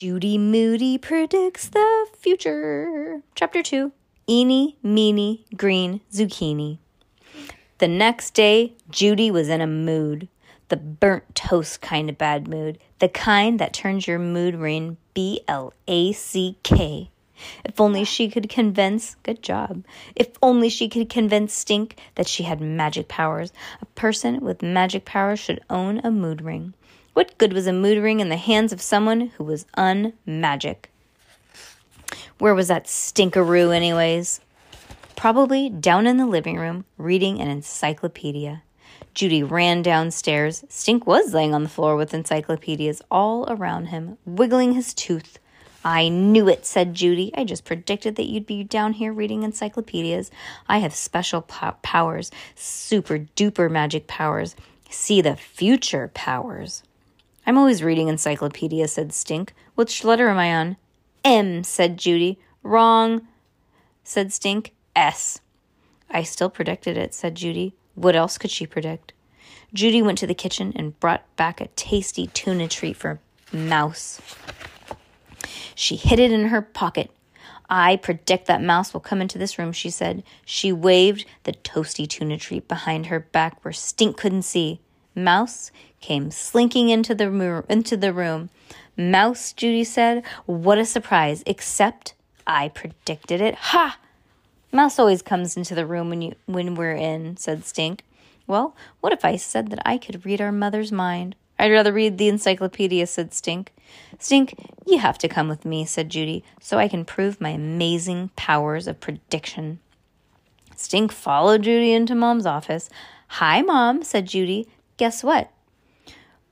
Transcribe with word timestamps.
Judy 0.00 0.38
Moody 0.38 0.96
predicts 0.96 1.70
the 1.70 2.06
future. 2.16 3.20
Chapter 3.34 3.64
2 3.64 3.90
Eeny, 4.28 4.76
Meeny, 4.80 5.44
Green 5.56 6.02
Zucchini. 6.12 6.78
The 7.78 7.88
next 7.88 8.32
day, 8.32 8.74
Judy 8.88 9.32
was 9.32 9.48
in 9.48 9.60
a 9.60 9.66
mood. 9.66 10.28
The 10.68 10.76
burnt 10.76 11.34
toast 11.34 11.80
kind 11.80 12.08
of 12.08 12.16
bad 12.16 12.46
mood. 12.46 12.78
The 13.00 13.08
kind 13.08 13.58
that 13.58 13.72
turns 13.72 14.06
your 14.06 14.20
mood 14.20 14.54
ring 14.54 14.98
B 15.14 15.40
L 15.48 15.74
A 15.88 16.12
C 16.12 16.58
K. 16.62 17.10
If 17.64 17.80
only 17.80 18.04
she 18.04 18.28
could 18.30 18.48
convince, 18.48 19.16
good 19.24 19.42
job. 19.42 19.84
If 20.14 20.28
only 20.40 20.68
she 20.68 20.88
could 20.88 21.08
convince 21.08 21.52
Stink 21.52 21.98
that 22.14 22.28
she 22.28 22.44
had 22.44 22.60
magic 22.60 23.08
powers. 23.08 23.52
A 23.82 23.86
person 23.86 24.42
with 24.42 24.62
magic 24.62 25.04
powers 25.04 25.40
should 25.40 25.60
own 25.68 26.00
a 26.04 26.12
mood 26.12 26.40
ring. 26.40 26.74
What 27.18 27.36
good 27.36 27.52
was 27.52 27.66
a 27.66 27.72
mood 27.72 28.00
ring 28.00 28.20
in 28.20 28.28
the 28.28 28.36
hands 28.36 28.72
of 28.72 28.80
someone 28.80 29.32
who 29.36 29.42
was 29.42 29.66
unmagic? 29.76 30.84
Where 32.38 32.54
was 32.54 32.68
that 32.68 32.84
stinkeroo, 32.84 33.74
anyways? 33.74 34.40
Probably 35.16 35.68
down 35.68 36.06
in 36.06 36.18
the 36.18 36.26
living 36.26 36.58
room, 36.58 36.84
reading 36.96 37.40
an 37.40 37.48
encyclopedia. 37.48 38.62
Judy 39.14 39.42
ran 39.42 39.82
downstairs. 39.82 40.64
Stink 40.68 41.08
was 41.08 41.34
laying 41.34 41.56
on 41.56 41.64
the 41.64 41.68
floor 41.68 41.96
with 41.96 42.14
encyclopedias 42.14 43.02
all 43.10 43.50
around 43.50 43.86
him, 43.86 44.16
wiggling 44.24 44.74
his 44.74 44.94
tooth. 44.94 45.40
I 45.84 46.08
knew 46.08 46.48
it, 46.48 46.64
said 46.64 46.94
Judy. 46.94 47.32
I 47.34 47.42
just 47.42 47.64
predicted 47.64 48.14
that 48.14 48.28
you'd 48.28 48.46
be 48.46 48.62
down 48.62 48.92
here 48.92 49.12
reading 49.12 49.42
encyclopedias. 49.42 50.30
I 50.68 50.78
have 50.78 50.94
special 50.94 51.42
po- 51.42 51.74
powers, 51.82 52.30
super 52.54 53.18
duper 53.18 53.68
magic 53.68 54.06
powers. 54.06 54.54
See 54.88 55.20
the 55.20 55.34
future 55.34 56.12
powers. 56.14 56.84
I'm 57.48 57.56
always 57.56 57.82
reading 57.82 58.08
encyclopedias, 58.08 58.92
said 58.92 59.10
Stink. 59.14 59.54
Which 59.74 60.04
letter 60.04 60.28
am 60.28 60.36
I 60.36 60.54
on? 60.54 60.76
M, 61.24 61.64
said 61.64 61.96
Judy. 61.96 62.38
Wrong, 62.62 63.26
said 64.04 64.34
Stink. 64.34 64.74
S. 64.94 65.40
I 66.10 66.24
still 66.24 66.50
predicted 66.50 66.98
it, 66.98 67.14
said 67.14 67.36
Judy. 67.36 67.74
What 67.94 68.14
else 68.14 68.36
could 68.36 68.50
she 68.50 68.66
predict? 68.66 69.14
Judy 69.72 70.02
went 70.02 70.18
to 70.18 70.26
the 70.26 70.34
kitchen 70.34 70.74
and 70.76 71.00
brought 71.00 71.24
back 71.36 71.62
a 71.62 71.68
tasty 71.68 72.26
tuna 72.26 72.68
treat 72.68 72.98
for 72.98 73.18
Mouse. 73.50 74.20
She 75.74 75.96
hid 75.96 76.18
it 76.18 76.30
in 76.30 76.48
her 76.48 76.60
pocket. 76.60 77.10
I 77.70 77.96
predict 77.96 78.46
that 78.48 78.62
Mouse 78.62 78.92
will 78.92 79.00
come 79.00 79.22
into 79.22 79.38
this 79.38 79.58
room, 79.58 79.72
she 79.72 79.88
said. 79.88 80.22
She 80.44 80.70
waved 80.70 81.24
the 81.44 81.52
toasty 81.52 82.06
tuna 82.06 82.36
treat 82.36 82.68
behind 82.68 83.06
her 83.06 83.20
back 83.20 83.64
where 83.64 83.72
Stink 83.72 84.18
couldn't 84.18 84.42
see. 84.42 84.80
Mouse 85.14 85.72
came 86.00 86.30
slinking 86.30 86.88
into 86.88 87.14
the 87.14 87.30
room, 87.30 87.64
into 87.68 87.96
the 87.96 88.12
room. 88.12 88.50
Mouse, 88.96 89.52
Judy 89.52 89.84
said, 89.84 90.24
what 90.46 90.78
a 90.78 90.84
surprise, 90.84 91.42
except 91.46 92.14
I 92.46 92.68
predicted 92.68 93.40
it. 93.40 93.54
Ha! 93.54 93.98
Mouse 94.72 94.98
always 94.98 95.22
comes 95.22 95.56
into 95.56 95.74
the 95.74 95.86
room 95.86 96.10
when 96.10 96.20
you 96.20 96.34
when 96.46 96.74
we're 96.74 96.94
in, 96.94 97.36
said 97.36 97.64
Stink. 97.64 98.04
Well, 98.46 98.76
what 99.00 99.12
if 99.12 99.24
I 99.24 99.36
said 99.36 99.70
that 99.70 99.80
I 99.86 99.98
could 99.98 100.26
read 100.26 100.40
our 100.40 100.52
mother's 100.52 100.92
mind? 100.92 101.36
I'd 101.58 101.72
rather 101.72 101.92
read 101.92 102.18
the 102.18 102.28
encyclopedia, 102.28 103.06
said 103.06 103.32
Stink. 103.32 103.72
Stink, 104.18 104.54
you 104.86 104.98
have 104.98 105.18
to 105.18 105.28
come 105.28 105.48
with 105.48 105.64
me, 105.64 105.84
said 105.84 106.10
Judy, 106.10 106.44
so 106.60 106.78
I 106.78 106.88
can 106.88 107.04
prove 107.04 107.40
my 107.40 107.50
amazing 107.50 108.30
powers 108.36 108.86
of 108.86 109.00
prediction. 109.00 109.80
Stink 110.76 111.12
followed 111.12 111.62
Judy 111.62 111.92
into 111.92 112.14
Mom's 112.14 112.46
office. 112.46 112.88
Hi, 113.28 113.62
Mom, 113.62 114.02
said 114.02 114.26
Judy. 114.26 114.68
Guess 114.96 115.24
what? 115.24 115.50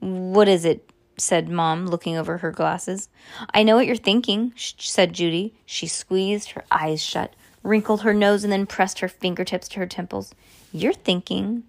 What 0.00 0.48
is 0.48 0.64
it? 0.64 0.88
said 1.20 1.48
Mom, 1.48 1.86
looking 1.86 2.16
over 2.16 2.38
her 2.38 2.52
glasses. 2.52 3.08
I 3.52 3.62
know 3.62 3.76
what 3.76 3.86
you're 3.86 3.96
thinking, 3.96 4.52
said 4.56 5.12
Judy. 5.12 5.52
She 5.66 5.86
squeezed 5.86 6.52
her 6.52 6.64
eyes 6.70 7.02
shut, 7.02 7.34
wrinkled 7.62 8.02
her 8.02 8.14
nose, 8.14 8.44
and 8.44 8.52
then 8.52 8.66
pressed 8.66 9.00
her 9.00 9.08
fingertips 9.08 9.68
to 9.70 9.80
her 9.80 9.86
temples. 9.86 10.34
You're 10.72 10.92
thinking 10.92 11.64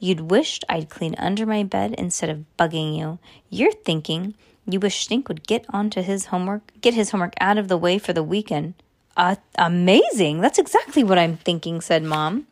you'd 0.00 0.32
wished 0.32 0.64
I'd 0.68 0.88
clean 0.88 1.14
under 1.18 1.46
my 1.46 1.62
bed 1.62 1.94
instead 1.96 2.30
of 2.30 2.44
bugging 2.58 2.98
you. 2.98 3.18
You're 3.50 3.72
thinking 3.72 4.34
you 4.66 4.80
wish 4.80 5.00
Stink 5.00 5.28
would 5.28 5.46
get 5.46 5.64
onto 5.70 6.02
his 6.02 6.26
homework, 6.26 6.72
get 6.80 6.94
his 6.94 7.10
homework 7.10 7.34
out 7.40 7.58
of 7.58 7.68
the 7.68 7.78
way 7.78 7.98
for 7.98 8.12
the 8.12 8.22
weekend. 8.22 8.74
Uh, 9.16 9.36
amazing. 9.56 10.40
That's 10.40 10.58
exactly 10.58 11.02
what 11.02 11.18
I'm 11.18 11.36
thinking, 11.38 11.80
said 11.80 12.02
Mom. 12.02 12.46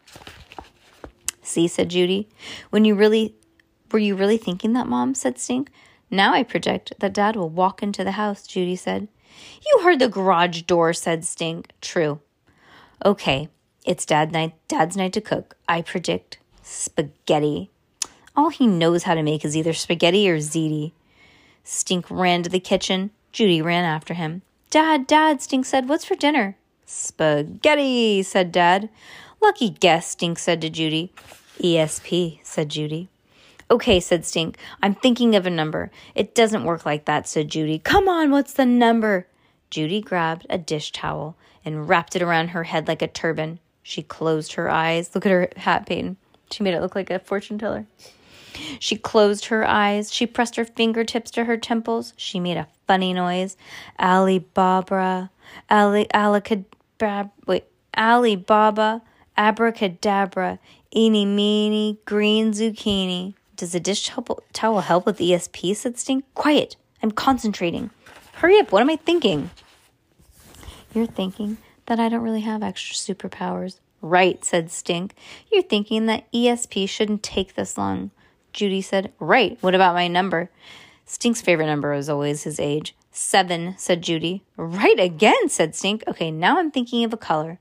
See, 1.42 1.68
said 1.68 1.90
Judy. 1.90 2.28
When 2.70 2.84
you 2.84 2.94
really 2.94 3.34
were 3.90 3.98
you 3.98 4.14
really 4.14 4.38
thinking 4.38 4.72
that, 4.72 4.86
Mom? 4.86 5.14
said 5.14 5.38
Stink. 5.38 5.70
Now 6.10 6.32
I 6.34 6.42
project 6.42 6.92
that 7.00 7.12
Dad 7.12 7.36
will 7.36 7.48
walk 7.48 7.82
into 7.82 8.04
the 8.04 8.12
house, 8.12 8.46
Judy 8.46 8.76
said. 8.76 9.08
You 9.66 9.80
heard 9.82 9.98
the 9.98 10.08
garage 10.08 10.62
door, 10.62 10.92
said 10.92 11.24
Stink. 11.24 11.72
True. 11.80 12.20
Okay, 13.04 13.48
it's 13.84 14.06
Dad 14.06 14.32
night 14.32 14.54
Dad's 14.68 14.96
night 14.96 15.12
to 15.14 15.20
cook. 15.20 15.56
I 15.68 15.82
predict 15.82 16.38
spaghetti. 16.62 17.70
All 18.34 18.50
he 18.50 18.66
knows 18.66 19.04
how 19.04 19.14
to 19.14 19.22
make 19.22 19.44
is 19.44 19.56
either 19.56 19.72
spaghetti 19.72 20.28
or 20.28 20.38
ziti. 20.38 20.92
Stink 21.64 22.10
ran 22.10 22.42
to 22.42 22.50
the 22.50 22.60
kitchen. 22.60 23.10
Judy 23.32 23.60
ran 23.60 23.84
after 23.84 24.14
him. 24.14 24.42
Dad, 24.70 25.06
Dad, 25.06 25.40
Stink 25.40 25.64
said, 25.64 25.88
what's 25.88 26.04
for 26.04 26.14
dinner? 26.14 26.56
Spaghetti, 26.84 28.22
said 28.22 28.52
Dad. 28.52 28.88
Lucky 29.40 29.70
guess, 29.70 30.10
Stink 30.10 30.38
said 30.38 30.60
to 30.60 30.70
Judy. 30.70 31.12
ESP, 31.58 32.40
said 32.42 32.68
Judy. 32.68 33.08
Okay, 33.70 33.98
said 33.98 34.24
Stink. 34.24 34.58
I'm 34.82 34.94
thinking 34.94 35.34
of 35.34 35.44
a 35.44 35.50
number. 35.50 35.90
It 36.14 36.34
doesn't 36.34 36.64
work 36.64 36.86
like 36.86 37.06
that, 37.06 37.26
said 37.26 37.48
Judy. 37.48 37.80
Come 37.80 38.08
on, 38.08 38.30
what's 38.30 38.52
the 38.52 38.66
number? 38.66 39.26
Judy 39.70 40.00
grabbed 40.00 40.46
a 40.48 40.56
dish 40.56 40.92
towel 40.92 41.36
and 41.64 41.88
wrapped 41.88 42.14
it 42.14 42.22
around 42.22 42.48
her 42.48 42.64
head 42.64 42.86
like 42.86 43.02
a 43.02 43.08
turban. 43.08 43.58
She 43.82 44.02
closed 44.02 44.52
her 44.52 44.70
eyes. 44.70 45.14
Look 45.14 45.26
at 45.26 45.32
her 45.32 45.48
hat, 45.56 45.86
Peyton. 45.86 46.16
She 46.50 46.62
made 46.62 46.74
it 46.74 46.80
look 46.80 46.94
like 46.94 47.10
a 47.10 47.18
fortune 47.18 47.58
teller. 47.58 47.86
She 48.78 48.96
closed 48.96 49.46
her 49.46 49.66
eyes. 49.66 50.12
She 50.12 50.26
pressed 50.26 50.56
her 50.56 50.64
fingertips 50.64 51.30
to 51.32 51.44
her 51.44 51.56
temples. 51.56 52.14
She 52.16 52.40
made 52.40 52.56
a 52.56 52.68
funny 52.86 53.12
noise. 53.12 53.56
Alibaba, 53.98 55.30
Ali, 55.68 56.06
alicadabra, 56.14 57.30
wait, 57.46 57.64
Alibaba, 57.96 59.02
abracadabra, 59.36 60.58
eeny 60.94 61.26
meeny, 61.26 61.98
green 62.04 62.52
zucchini. 62.52 63.34
Does 63.56 63.72
the 63.72 63.80
dish 63.80 64.06
towel 64.08 64.42
towel 64.52 64.80
help 64.80 65.06
with 65.06 65.18
ESP? 65.18 65.74
said 65.74 65.98
Stink. 65.98 66.24
Quiet. 66.34 66.76
I'm 67.02 67.10
concentrating. 67.10 67.90
Hurry 68.34 68.58
up. 68.58 68.70
What 68.70 68.82
am 68.82 68.90
I 68.90 68.96
thinking? 68.96 69.50
You're 70.92 71.06
thinking 71.06 71.56
that 71.86 71.98
I 71.98 72.10
don't 72.10 72.22
really 72.22 72.42
have 72.42 72.62
extra 72.62 72.94
superpowers. 72.94 73.80
Right, 74.02 74.44
said 74.44 74.70
Stink. 74.70 75.14
You're 75.50 75.62
thinking 75.62 76.04
that 76.06 76.30
ESP 76.32 76.86
shouldn't 76.86 77.22
take 77.22 77.54
this 77.54 77.78
long. 77.78 78.10
Judy 78.52 78.82
said, 78.82 79.12
Right. 79.18 79.56
What 79.62 79.74
about 79.74 79.94
my 79.94 80.06
number? 80.06 80.50
Stink's 81.06 81.40
favorite 81.40 81.66
number 81.66 81.94
was 81.94 82.10
always 82.10 82.42
his 82.42 82.60
age. 82.60 82.94
Seven, 83.10 83.74
said 83.78 84.02
Judy. 84.02 84.42
Right 84.58 85.00
again, 85.00 85.48
said 85.48 85.74
Stink. 85.74 86.04
Okay, 86.06 86.30
now 86.30 86.58
I'm 86.58 86.70
thinking 86.70 87.04
of 87.04 87.12
a 87.14 87.16
color. 87.16 87.58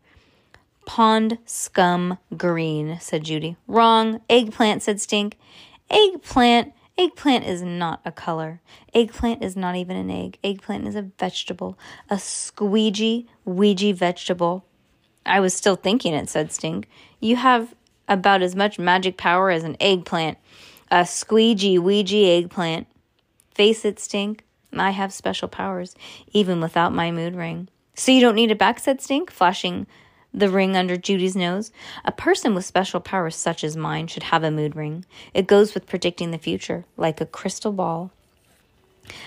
Pond 0.85 1.37
scum 1.45 2.17
green, 2.35 2.99
said 2.99 3.23
Judy. 3.23 3.55
Wrong. 3.67 4.19
Eggplant, 4.29 4.83
said 4.83 4.99
Stink. 4.99 5.37
Eggplant. 5.89 6.73
Eggplant 6.97 7.45
is 7.45 7.61
not 7.61 7.99
a 8.05 8.11
color. 8.11 8.61
Eggplant 8.93 9.43
is 9.43 9.57
not 9.57 9.75
even 9.75 9.97
an 9.97 10.09
egg. 10.09 10.37
Eggplant 10.43 10.87
is 10.87 10.95
a 10.95 11.01
vegetable. 11.01 11.77
A 12.09 12.17
squeegee, 12.17 13.27
Ouija 13.43 13.93
vegetable. 13.93 14.65
I 15.25 15.39
was 15.39 15.53
still 15.53 15.75
thinking 15.75 16.13
it, 16.13 16.29
said 16.29 16.51
Stink. 16.51 16.87
You 17.19 17.35
have 17.35 17.75
about 18.07 18.41
as 18.41 18.55
much 18.55 18.79
magic 18.79 19.17
power 19.17 19.49
as 19.49 19.63
an 19.63 19.75
eggplant. 19.79 20.37
A 20.89 21.05
squeegee, 21.05 21.79
Ouija 21.79 22.15
eggplant. 22.15 22.87
Face 23.53 23.83
it, 23.83 23.99
Stink. 23.99 24.43
I 24.71 24.91
have 24.91 25.13
special 25.13 25.47
powers, 25.47 25.95
even 26.31 26.59
without 26.61 26.93
my 26.93 27.11
mood 27.11 27.35
ring. 27.35 27.69
So 27.95 28.11
you 28.11 28.21
don't 28.21 28.35
need 28.35 28.51
it 28.51 28.59
back, 28.59 28.79
said 28.79 29.01
Stink, 29.01 29.31
flashing 29.31 29.87
the 30.35 30.49
ring 30.49 30.75
under 30.75 30.97
Judy's 30.97 31.35
nose. 31.35 31.71
A 32.03 32.11
person 32.11 32.53
with 32.53 32.65
special 32.65 32.99
powers 32.99 33.35
such 33.35 33.63
as 33.63 33.77
mine 33.77 34.07
should 34.07 34.23
have 34.23 34.43
a 34.43 34.51
mood 34.51 34.75
ring. 34.75 35.05
It 35.33 35.47
goes 35.47 35.73
with 35.73 35.87
predicting 35.87 36.31
the 36.31 36.37
future, 36.37 36.85
like 36.97 37.21
a 37.21 37.25
crystal 37.25 37.71
ball. 37.71 38.11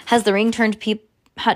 Has 0.07 0.25
the 0.25 0.33
ring 0.33 0.53
turned 0.53 0.79
pe- 0.81 1.01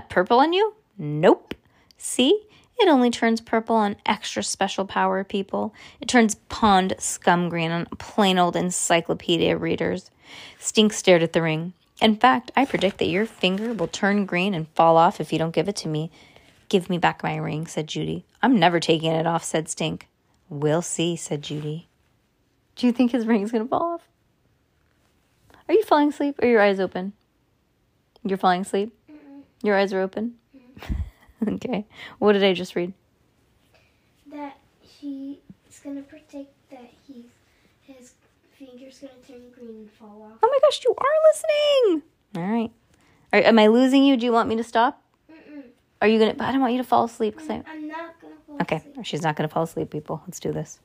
purple 0.09 0.41
on 0.41 0.53
you? 0.53 0.75
Nope. 0.97 1.55
See? 1.99 2.47
It 2.79 2.89
only 2.89 3.11
turns 3.11 3.41
purple 3.41 3.77
on 3.77 3.97
extra 4.07 4.43
special 4.43 4.87
power 4.87 5.23
people. 5.23 5.75
It 6.01 6.09
turns 6.09 6.35
pond 6.49 6.95
scum 6.99 7.49
green 7.49 7.71
on 7.71 7.87
plain 7.99 8.39
old 8.39 8.57
encyclopedia 8.57 9.57
readers. 9.57 10.11
Stink 10.59 10.93
stared 10.93 11.23
at 11.23 11.33
the 11.33 11.43
ring. 11.43 11.75
In 12.01 12.17
fact, 12.17 12.51
I 12.57 12.65
predict 12.65 12.99
that 12.99 13.07
your 13.09 13.27
finger 13.27 13.73
will 13.73 13.87
turn 13.87 14.27
green 14.27 14.55
and 14.55 14.67
fall 14.71 14.97
off 14.97 15.21
if 15.21 15.33
you 15.33 15.39
don't 15.39 15.55
give 15.55 15.69
it 15.69 15.77
to 15.77 15.89
me. 15.89 16.11
Give 16.73 16.89
me 16.89 16.97
back 16.97 17.23
my 17.23 17.37
ring, 17.37 17.67
said 17.67 17.87
Judy. 17.87 18.25
I'm 18.41 18.59
never 18.59 18.81
taking 18.81 19.13
it 19.13 19.27
off, 19.27 19.45
said 19.45 19.69
Stink. 19.69 20.09
We'll 20.49 20.81
see, 20.81 21.17
said 21.17 21.43
Judy. 21.43 21.87
Do 22.77 22.87
you 22.87 22.95
think 22.95 23.13
his 23.13 23.27
ring's 23.27 23.53
going 23.53 23.63
to 23.63 23.69
fall 23.69 23.83
off? 23.83 24.09
Are 25.69 25.75
you 25.75 25.85
falling 25.85 26.09
asleep 26.09 26.39
or 26.41 26.49
your 26.49 26.63
eyes 26.63 26.81
open? 26.81 27.13
You're 28.25 28.39
falling 28.39 28.63
asleep? 28.63 28.91
Your 29.63 29.77
eyes 29.77 29.93
are 29.93 30.01
open? 30.01 30.37
okay. 31.47 31.85
What 32.19 32.33
did 32.33 32.43
I 32.43 32.55
just 32.55 32.75
read? 32.75 32.95
That 34.33 34.57
she's 34.83 35.37
gonna 35.85 36.01
predict 36.01 36.55
that 36.71 36.91
he's 37.07 37.27
his 37.83 38.15
finger's 38.51 38.99
gonna 38.99 39.13
turn 39.29 39.51
green 39.55 39.77
and 39.77 39.91
fall 39.91 40.23
off. 40.23 40.39
Oh 40.43 40.49
my 40.51 40.59
gosh, 40.63 40.81
you 40.83 40.95
are 40.97 41.93
listening. 41.93 42.03
All 42.35 42.51
right. 42.51 42.71
Are, 43.31 43.41
am 43.41 43.59
I 43.59 43.67
losing 43.67 44.05
you? 44.05 44.17
Do 44.17 44.25
you 44.25 44.33
want 44.33 44.49
me 44.49 44.57
to 44.57 44.65
stop? 44.65 45.02
Are 46.03 46.09
you 46.09 46.21
going 46.21 46.37
to? 46.37 46.45
I 46.45 46.53
don't 46.53 46.63
want 46.63 46.75
you 46.75 46.81
to 46.81 46.85
fall 46.89 47.05
asleep. 47.07 47.37
'cause 47.39 47.51
I, 47.51 47.55
I'm 47.55 47.61
not 47.61 48.29
gonna 48.29 48.43
fall 48.47 48.61
okay. 48.63 48.77
asleep. 48.77 48.97
She's 49.05 49.23
not 49.23 49.37
going 49.37 49.49
to 49.49 49.55
fall 49.55 49.65
asleep, 49.65 49.91
people. 49.91 50.23
Let's 50.27 50.41
do 50.41 50.53
this. 50.53 50.81